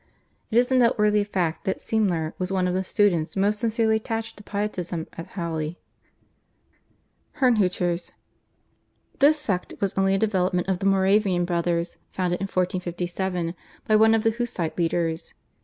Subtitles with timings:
[0.49, 4.35] It is a noteworthy fact that Semler was one of the students most sincerely attached
[4.37, 5.77] to Pietism at Halle.
[7.37, 8.09] /Herrnhuters/.
[9.19, 13.53] This sect was only a development of the Moravian Brothers founded in 1457
[13.87, 15.35] by one of the Hussite leaders.